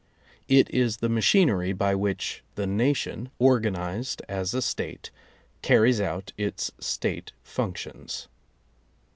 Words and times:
It 0.47 0.67
is 0.71 0.97
the 0.97 1.09
machinery 1.09 1.73
by 1.73 1.93
which 1.93 2.43
the 2.55 2.65
nation, 2.65 3.29
organized 3.37 4.23
as 4.27 4.51
a 4.55 4.59
State, 4.63 5.11
carries 5.61 6.01
out 6.01 6.33
its 6.39 6.71
State 6.79 7.33
functions. 7.43 8.27